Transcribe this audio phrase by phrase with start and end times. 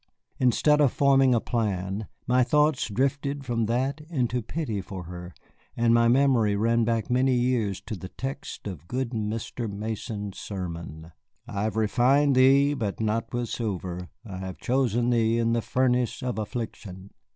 [0.39, 5.31] Instead of forming a plan, my thoughts drifted from that into pity for her,
[5.77, 9.71] and my memory ran back many years to the text of good Mr.
[9.71, 11.11] Mason's sermon,
[11.47, 16.23] "I have refined thee, but not with silver, I have chosen thee in the furnace
[16.23, 17.11] of affliction."